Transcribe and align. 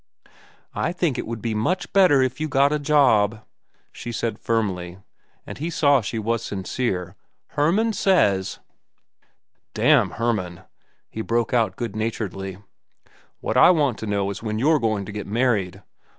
"I 0.73 0.93
think 0.93 1.19
it 1.19 1.27
would 1.27 1.43
be 1.43 1.53
much 1.53 1.93
better 1.93 2.23
if 2.23 2.39
you 2.41 2.47
got 2.47 2.73
a 2.73 2.79
job," 2.79 3.45
she 3.91 4.11
said 4.11 4.39
firmly, 4.39 4.97
and 5.45 5.59
he 5.59 5.69
saw 5.69 6.01
she 6.01 6.17
was 6.17 6.43
sincere. 6.43 7.15
"Hermann 7.49 7.93
says—" 7.93 8.57
"Damn 9.75 10.09
Hermann!" 10.17 10.61
he 11.07 11.21
broke 11.21 11.53
out 11.53 11.75
good 11.75 11.95
naturedly. 11.95 12.57
"What 13.41 13.57
I 13.57 13.69
want 13.69 13.99
to 13.99 14.07
know 14.07 14.31
is 14.31 14.41
when 14.41 14.57
you're 14.57 14.79
going 14.79 15.05
to 15.05 15.11
get 15.11 15.27
married. 15.27 15.83